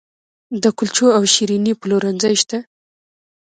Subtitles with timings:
[0.63, 2.57] د کلچو او شیریني پلورنځي شته